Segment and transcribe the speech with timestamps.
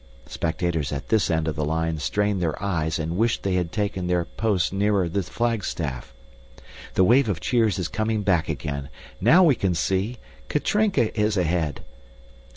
[0.25, 4.07] Spectators at this end of the line strain their eyes and wish they had taken
[4.07, 6.11] their post nearer the flagstaff.
[6.95, 8.89] The wave of cheers is coming back again.
[9.21, 10.17] Now we can see.
[10.49, 11.81] Katrinka is ahead!